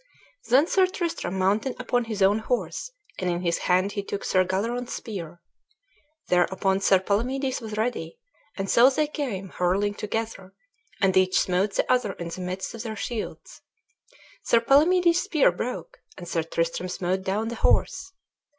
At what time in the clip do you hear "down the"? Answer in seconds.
17.21-17.55